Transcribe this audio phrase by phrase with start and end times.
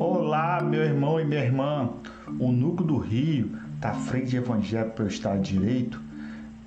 [0.00, 1.90] Olá, meu irmão e minha irmã.
[2.38, 6.00] O Núcleo do Rio, da Frente Evangelho pelo Estado de Direito,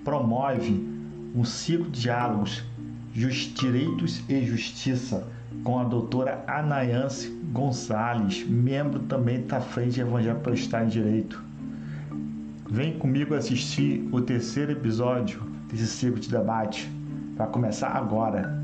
[0.04, 0.86] promove
[1.34, 2.62] um ciclo de diálogos
[3.14, 5.26] Direitos e Justiça
[5.64, 11.42] com a doutora Anayance Gonçalves, membro também da Frente Evangelho pelo Estado de Direito.
[12.70, 16.92] Vem comigo assistir o terceiro episódio desse ciclo de debate.
[17.38, 18.62] Vai começar agora.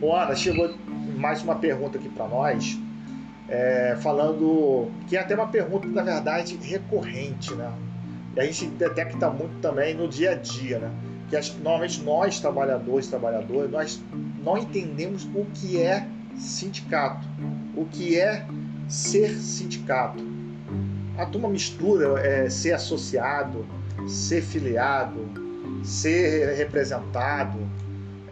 [0.00, 0.74] Bora, chegou
[1.16, 2.78] mais uma pergunta aqui para nós,
[3.48, 7.72] é, falando que é até uma pergunta, na verdade, recorrente, né?
[8.34, 10.90] E a gente detecta muito também no dia a dia, né?
[11.28, 14.02] Que as, normalmente nós, trabalhadores, trabalhadoras, nós
[14.44, 16.06] não entendemos o que é
[16.36, 17.26] sindicato,
[17.74, 18.44] o que é
[18.88, 20.22] ser sindicato.
[21.16, 23.64] A turma mistura é, ser associado,
[24.06, 25.20] ser filiado,
[25.82, 27.58] ser representado,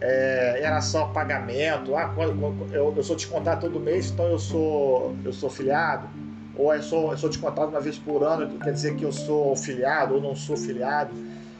[0.05, 4.37] é, relação ao pagamento, ah, quando, quando eu, eu, sou descontado todo mês, então eu
[4.37, 6.07] sou, eu sou filiado,
[6.55, 9.55] ou eu sou, eu sou descontado uma vez por ano, quer dizer que eu sou
[9.55, 11.11] filiado ou não sou filiado.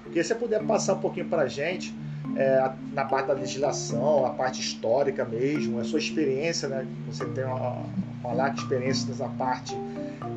[0.06, 1.94] Queria se você puder passar um pouquinho para a gente
[2.36, 6.88] é, na parte da legislação, a parte histórica mesmo, a sua experiência, né?
[7.08, 7.84] Você tem uma,
[8.24, 9.76] uma larga experiência nessa parte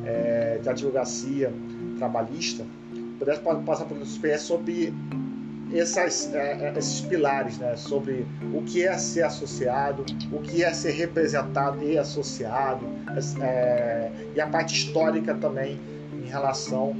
[0.05, 1.47] é, de
[1.99, 2.65] trabalhista.
[3.19, 4.93] Pudesse passar por sua experiência sobre
[5.73, 10.73] essas, é, é, esses pilares né, sobre o que é ser associado, o que é
[10.73, 12.85] ser representado e associado,
[13.41, 15.79] é, e a parte histórica também
[16.13, 16.95] em relação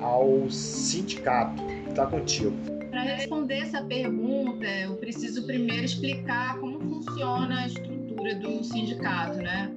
[0.00, 1.62] ao sindicato.
[1.88, 2.56] Está contigo.
[2.90, 9.72] Para responder essa pergunta, eu preciso primeiro explicar como funciona a estrutura do sindicato, né?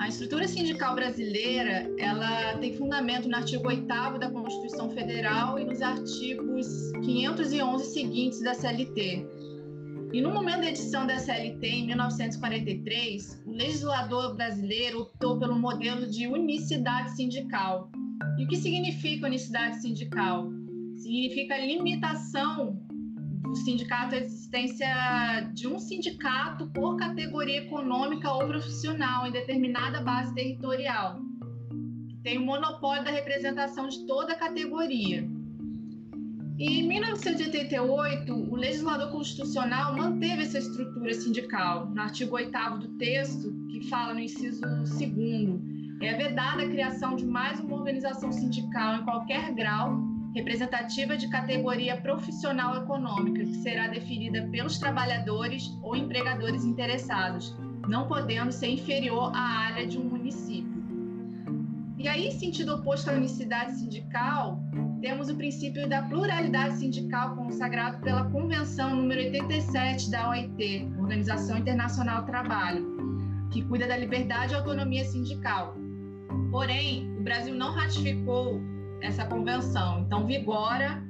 [0.00, 3.86] A estrutura sindical brasileira, ela tem fundamento no artigo 8
[4.18, 6.66] da Constituição Federal e nos artigos
[7.04, 9.26] 511 seguintes da CLT.
[10.10, 16.06] E no momento da edição da CLT, em 1943, o legislador brasileiro optou pelo modelo
[16.06, 17.90] de unicidade sindical.
[18.38, 20.48] E o que significa unicidade sindical?
[20.96, 22.80] Significa limitação
[23.50, 24.88] do sindicato, a existência
[25.52, 31.20] de um sindicato por categoria econômica ou profissional em determinada base territorial.
[32.22, 35.28] Tem o monopólio da representação de toda a categoria.
[36.58, 43.52] E em 1988, o legislador constitucional manteve essa estrutura sindical, no artigo 8 do texto,
[43.70, 45.00] que fala no inciso 2
[46.02, 52.00] é vedada a criação de mais uma organização sindical em qualquer grau representativa de categoria
[52.00, 57.56] profissional econômica, que será definida pelos trabalhadores ou empregadores interessados,
[57.88, 60.70] não podendo ser inferior à área de um município.
[61.98, 64.58] E aí, em sentido oposto à unicidade sindical,
[65.02, 72.22] temos o princípio da pluralidade sindical consagrado pela Convenção número 87 da OIT, Organização Internacional
[72.22, 72.86] do Trabalho,
[73.50, 75.74] que cuida da liberdade e autonomia sindical.
[76.50, 78.60] Porém, o Brasil não ratificou
[79.02, 80.00] essa convenção.
[80.00, 81.02] Então, vigora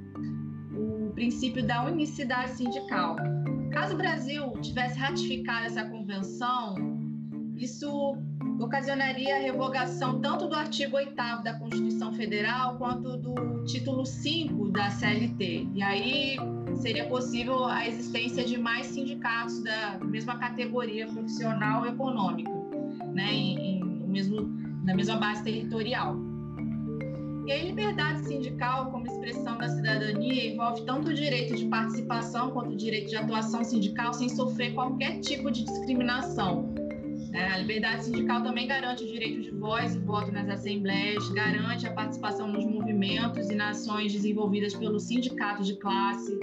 [0.73, 3.15] o princípio da unicidade sindical.
[3.71, 6.75] Caso o Brasil tivesse ratificado essa convenção,
[7.57, 8.17] isso
[8.59, 14.89] ocasionaria a revogação tanto do artigo 8 da Constituição Federal quanto do título 5 da
[14.89, 15.69] CLT.
[15.73, 16.37] E aí
[16.75, 22.51] seria possível a existência de mais sindicatos da mesma categoria profissional e econômica,
[23.13, 24.41] né, em, em, mesmo,
[24.83, 26.30] na mesma base territorial.
[27.45, 32.73] E a liberdade sindical, como expressão da cidadania, envolve tanto o direito de participação quanto
[32.73, 36.73] o direito de atuação sindical sem sofrer qualquer tipo de discriminação.
[37.33, 41.87] É, a liberdade sindical também garante o direito de voz e voto nas assembleias, garante
[41.87, 46.37] a participação nos movimentos e nações desenvolvidas pelo sindicato de classe,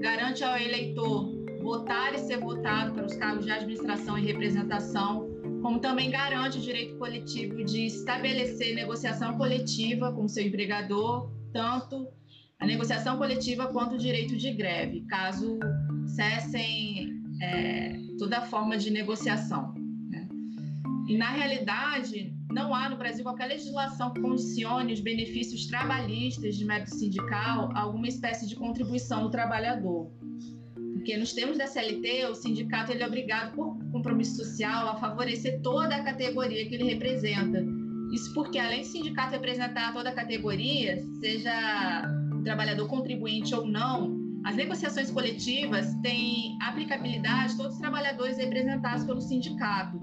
[0.00, 5.29] garante ao eleitor votar e ser votado pelos cargos de administração e representação,
[5.60, 12.08] como também garante o direito coletivo de estabelecer negociação coletiva com seu empregador, tanto
[12.58, 15.58] a negociação coletiva quanto o direito de greve, caso
[16.06, 17.10] cessem
[17.40, 19.74] é, toda forma de negociação.
[20.10, 20.28] Né?
[21.08, 26.64] E, na realidade, não há no Brasil qualquer legislação que condicione os benefícios trabalhistas de
[26.64, 30.10] mérito sindical a alguma espécie de contribuição do trabalhador.
[31.00, 35.58] Porque nos termos da CLT, o sindicato ele é obrigado por compromisso social a favorecer
[35.62, 37.64] toda a categoria que ele representa.
[38.12, 42.02] Isso porque, além do sindicato representar toda a categoria, seja
[42.44, 44.14] trabalhador contribuinte ou não,
[44.44, 49.98] as negociações coletivas têm aplicabilidade a todos os trabalhadores representados pelo sindicato.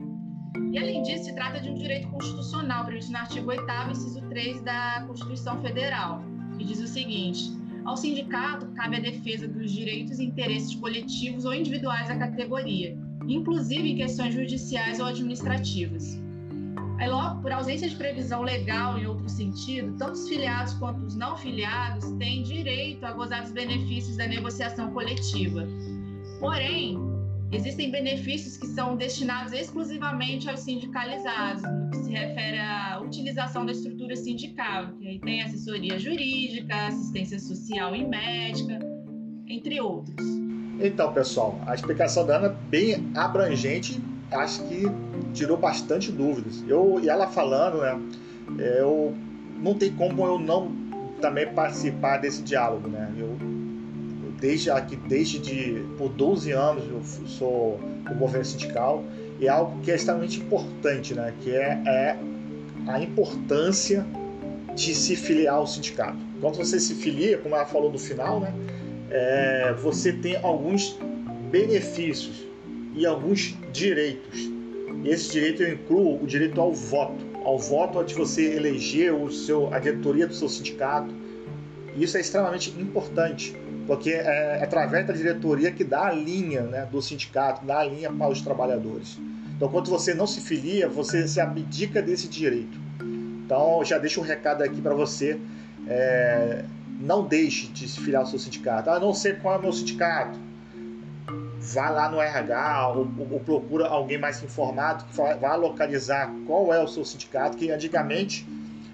[0.72, 4.62] E, além disso, se trata de um direito constitucional previsto no artigo 8, inciso 3
[4.64, 6.24] da Constituição Federal,
[6.58, 7.56] que diz o seguinte:
[7.88, 13.92] ao sindicato cabe a defesa dos direitos e interesses coletivos ou individuais da categoria, inclusive
[13.94, 16.20] em questões judiciais ou administrativas.
[17.00, 21.16] Aí, logo, por ausência de previsão legal em outro sentido, tanto os filiados quanto os
[21.16, 25.66] não filiados têm direito a gozar dos benefícios da negociação coletiva.
[26.42, 26.98] Porém,
[27.54, 33.72] existem benefícios que são destinados exclusivamente aos sindicalizados, no que se refere à utilização da
[33.72, 38.80] estrutura sindical, que aí tem assessoria jurídica, assistência social e médica,
[39.48, 40.26] entre outros.
[40.80, 44.00] Então, pessoal, a explicação da Ana é bem abrangente
[44.32, 44.84] acho que
[45.34, 46.64] tirou bastante dúvidas.
[46.68, 48.00] Eu, e ela falando, né?
[48.80, 49.14] Eu
[49.58, 50.72] não tem como eu não
[51.22, 53.12] também participar desse diálogo, né?
[53.18, 59.04] Eu, eu desde aqui, desde de, por 12 anos eu sou do movimento sindical
[59.40, 61.34] e é algo que é extremamente importante, né?
[61.42, 62.20] Que é, é
[62.88, 64.06] a importância
[64.76, 66.18] de se filiar ao sindicato.
[66.40, 68.54] Quando você se filia, como ela falou no final, né?
[69.10, 70.98] É, você tem alguns
[71.50, 72.46] benefícios
[72.94, 74.50] e alguns direitos.
[75.04, 79.32] E esse direito eu incluo o direito ao voto, ao voto de você eleger o
[79.32, 81.14] seu, a diretoria do seu sindicato.
[81.96, 83.56] Isso é extremamente importante,
[83.88, 87.86] porque é, é através da diretoria que dá a linha né, do sindicato, dá a
[87.86, 89.18] linha para os trabalhadores.
[89.58, 92.80] Então, quando você não se filia, você se abdica desse direito.
[93.44, 95.38] Então, já deixo um recado aqui para você.
[95.88, 96.64] É,
[97.00, 98.90] não deixe de se filiar ao seu sindicato.
[98.90, 100.40] Ah, não sei qual é o meu sindicato
[101.74, 106.82] vá lá no RH ou, ou, procura alguém mais informado que vá localizar qual é
[106.82, 108.48] o seu sindicato, que antigamente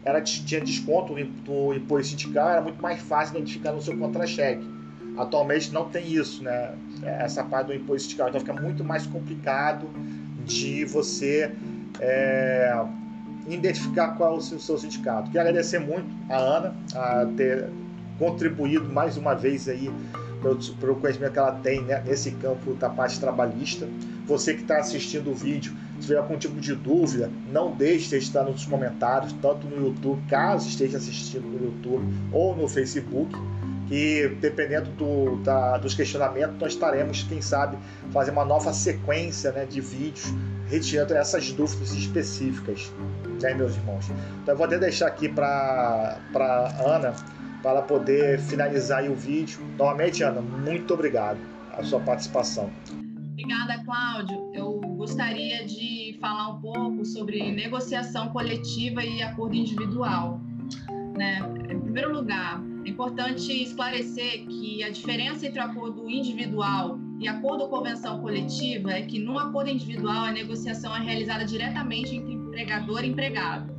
[0.04, 4.66] era, tinha desconto no imposto sindical, era muito mais fácil identificar no seu contra-cheque.
[5.18, 6.74] Atualmente não tem isso, né?
[7.04, 8.30] Essa parte do imposto sindical.
[8.30, 9.88] Então fica muito mais complicado
[10.46, 11.52] de você
[12.00, 12.84] é,
[13.48, 15.32] identificar qual é o seu, sindicato.
[15.32, 17.70] Quero agradecer muito a Ana a ter
[18.18, 19.92] contribuído mais uma vez aí
[20.80, 23.88] pelo, conhecimento que ela tem né, nesse campo da parte trabalhista.
[24.26, 28.18] Você que está assistindo o vídeo, se tiver algum tipo de dúvida, não deixe de
[28.18, 33.34] estar nos comentários, tanto no YouTube, caso esteja assistindo no YouTube ou no Facebook,
[33.88, 37.78] que dependendo do, da, dos questionamentos, nós estaremos, quem sabe,
[38.12, 40.34] fazer uma nova sequência né, de vídeos
[40.68, 42.92] retirando essas dúvidas específicas,
[43.42, 44.10] né, meus irmãos.
[44.42, 46.18] Então eu vou até deixar aqui para
[46.86, 47.14] Ana
[47.62, 49.60] para poder finalizar o vídeo.
[49.78, 51.38] Novamente, Ana, muito obrigado
[51.78, 52.70] a sua participação.
[53.32, 54.52] Obrigada, Cláudio.
[54.54, 60.40] Eu gostaria de falar um pouco sobre negociação coletiva e acordo individual.
[61.18, 61.40] Né?
[61.70, 67.70] Em primeiro lugar, é importante esclarecer que a diferença entre acordo individual e acordo ou
[67.70, 73.08] convenção coletiva é que no acordo individual a negociação é realizada diretamente entre empregador e
[73.08, 73.74] empregado.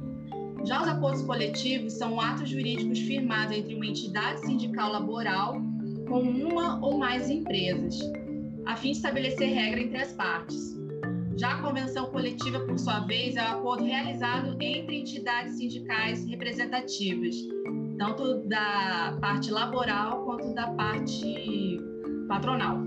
[0.64, 5.60] Já os acordos coletivos são atos jurídicos firmados entre uma entidade sindical laboral
[6.08, 7.98] com uma ou mais empresas,
[8.64, 10.74] a fim de estabelecer regra entre as partes.
[11.36, 17.34] Já a convenção coletiva, por sua vez, é um acordo realizado entre entidades sindicais representativas,
[17.98, 21.78] tanto da parte laboral quanto da parte
[22.28, 22.78] patronal.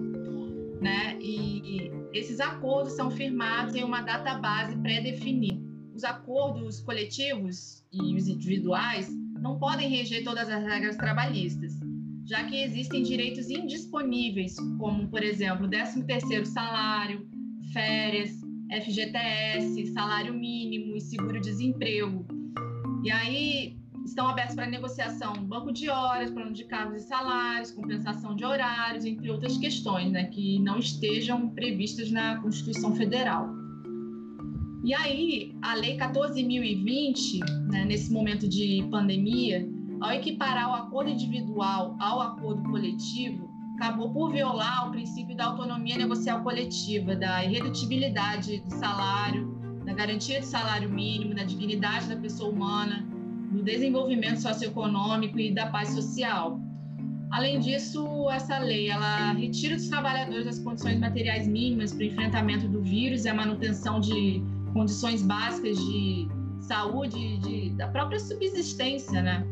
[0.82, 1.18] Né?
[1.20, 5.68] E esses acordos são firmados em uma data base pré-definida
[5.98, 9.10] os acordos coletivos e os individuais
[9.42, 11.74] não podem reger todas as regras trabalhistas,
[12.24, 17.28] já que existem direitos indisponíveis, como, por exemplo, 13º salário,
[17.74, 18.30] férias,
[18.72, 22.28] FGTS, salário mínimo e seguro-desemprego.
[23.04, 23.77] E aí
[24.08, 29.06] estão abertos para negociação banco de horas, plano de cargos e salários, compensação de horários,
[29.06, 33.50] entre outras questões, né, que não estejam previstas na Constituição Federal.
[34.84, 39.68] E aí, a Lei 14.020, né, nesse momento de pandemia,
[40.00, 45.98] ao equiparar o acordo individual ao acordo coletivo, acabou por violar o princípio da autonomia
[45.98, 52.50] negocial coletiva, da irredutibilidade do salário, da garantia do salário mínimo, da dignidade da pessoa
[52.50, 53.17] humana,
[53.52, 56.60] do desenvolvimento socioeconômico e da paz social.
[57.32, 62.68] Além disso, essa lei ela retira dos trabalhadores as condições materiais mínimas para o enfrentamento
[62.68, 64.42] do vírus e a manutenção de
[64.74, 66.28] condições básicas de
[66.62, 69.46] saúde, de, da própria subsistência, né?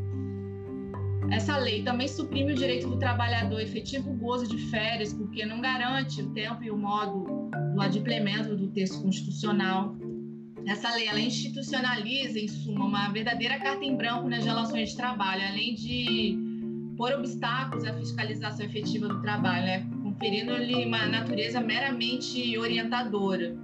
[1.31, 6.21] Essa lei também suprime o direito do trabalhador efetivo gozo de férias, porque não garante
[6.21, 9.95] o tempo e o modo do adimplemento do texto constitucional.
[10.67, 15.43] Essa lei ela institucionaliza, em suma, uma verdadeira carta em branco nas relações de trabalho,
[15.47, 16.37] além de
[16.97, 19.87] pôr obstáculos à fiscalização efetiva do trabalho, né?
[20.01, 23.55] conferindo-lhe uma natureza meramente orientadora.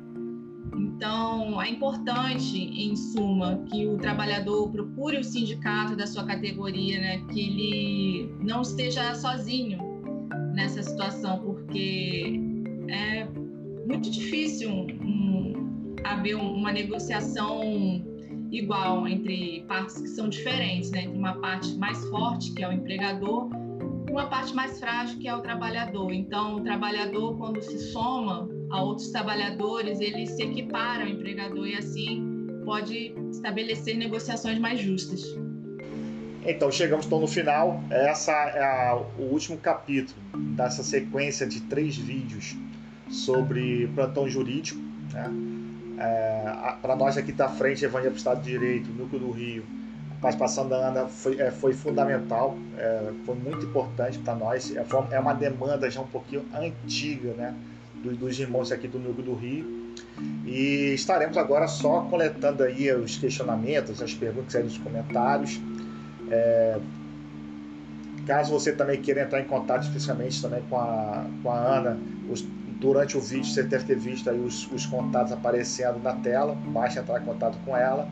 [0.75, 7.25] Então, é importante, em suma, que o trabalhador procure o sindicato da sua categoria, né?
[7.31, 9.79] que ele não esteja sozinho
[10.53, 12.39] nessa situação, porque
[12.89, 13.25] é
[13.87, 15.70] muito difícil um,
[16.03, 17.61] haver uma negociação
[18.51, 21.03] igual entre partes que são diferentes, né?
[21.03, 23.49] Entre uma parte mais forte, que é o empregador,
[24.07, 26.11] e uma parte mais frágil, que é o trabalhador.
[26.11, 31.75] Então, o trabalhador, quando se soma a outros trabalhadores, ele se equipara ao empregador e
[31.75, 32.31] assim
[32.65, 35.23] pode estabelecer negociações mais justas.
[36.45, 37.83] Então, chegamos então no final.
[37.89, 40.19] Essa é a, o último capítulo
[40.55, 42.55] dessa sequência de três vídeos
[43.09, 44.79] sobre plantão jurídico.
[45.13, 45.60] Né?
[46.01, 49.63] É, Para nós aqui da frente, Evangelho para o Estado de Direito, Núcleo do Rio,
[50.17, 54.75] a participação da Ana foi, é, foi fundamental, é, foi muito importante para nós.
[54.75, 57.53] É, é, uma demanda já um pouquinho antiga né?
[58.03, 59.81] dos, dos irmãos aqui do Núcleo do Rio.
[60.45, 65.61] E estaremos agora só coletando aí os questionamentos, as perguntas aí nos comentários.
[66.31, 66.79] É,
[68.25, 72.45] caso você também queira entrar em contato especialmente também com a, com a Ana, os,
[72.81, 76.99] durante o vídeo você deve ter visto aí os, os contatos aparecendo na tela, basta
[76.99, 78.09] entrar em contato com ela.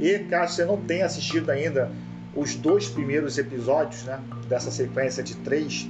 [0.00, 1.92] E caso você não tenha assistido ainda
[2.34, 4.18] os dois primeiros episódios né,
[4.48, 5.88] dessa sequência de três,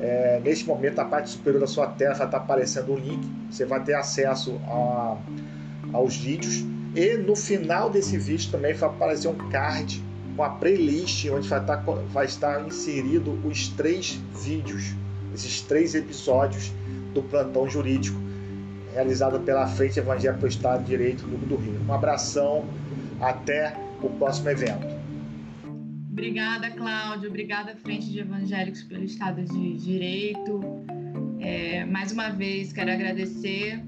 [0.00, 3.20] é, neste momento na parte superior da sua tela já está aparecendo um link,
[3.50, 5.18] você vai ter acesso a,
[5.92, 6.64] aos vídeos.
[6.96, 10.02] E no final desse vídeo também vai aparecer um card
[10.34, 11.76] uma playlist onde vai estar,
[12.12, 14.94] vai estar inserido os três vídeos,
[15.34, 16.72] esses três episódios
[17.14, 18.18] do plantão jurídico
[18.92, 21.80] realizado pela Frente Evangélica do Estado de Direito do Rio.
[21.86, 22.64] Um abração,
[23.20, 24.86] até o próximo evento.
[26.10, 27.28] Obrigada, Cláudio.
[27.28, 30.60] Obrigada, Frente de Evangélicos pelo Estado de Direito.
[31.38, 33.80] É, mais uma vez, quero agradecer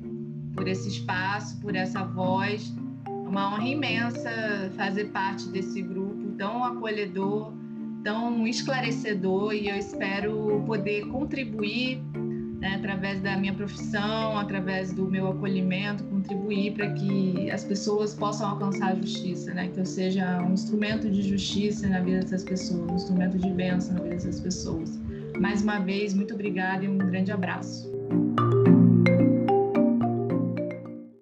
[0.54, 2.72] por esse espaço, por essa voz.
[3.06, 4.30] É uma honra imensa
[4.76, 7.52] fazer parte desse grupo tão acolhedor,
[8.04, 12.00] tão esclarecedor e eu espero poder contribuir
[12.60, 18.50] né, através da minha profissão, através do meu acolhimento, contribuir para que as pessoas possam
[18.50, 22.90] alcançar a justiça, né, que eu seja um instrumento de justiça na vida dessas pessoas,
[22.90, 25.00] um instrumento de bênção na vida dessas pessoas.
[25.38, 27.89] Mais uma vez, muito obrigada e um grande abraço.